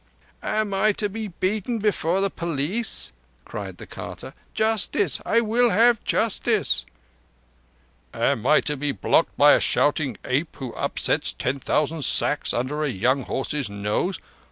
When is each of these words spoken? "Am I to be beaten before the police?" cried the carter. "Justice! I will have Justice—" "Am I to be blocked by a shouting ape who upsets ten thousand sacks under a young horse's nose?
"Am 0.41 0.73
I 0.73 0.93
to 0.93 1.09
be 1.09 1.27
beaten 1.27 1.77
before 1.77 2.21
the 2.21 2.31
police?" 2.31 3.11
cried 3.45 3.77
the 3.77 3.85
carter. 3.85 4.33
"Justice! 4.55 5.21
I 5.27 5.41
will 5.41 5.69
have 5.69 6.03
Justice—" 6.05 6.85
"Am 8.11 8.43
I 8.47 8.61
to 8.61 8.75
be 8.75 8.91
blocked 8.91 9.37
by 9.37 9.51
a 9.53 9.59
shouting 9.59 10.17
ape 10.25 10.55
who 10.55 10.73
upsets 10.73 11.33
ten 11.33 11.59
thousand 11.59 12.03
sacks 12.03 12.51
under 12.51 12.81
a 12.83 12.89
young 12.89 13.25
horse's 13.25 13.69
nose? 13.69 14.17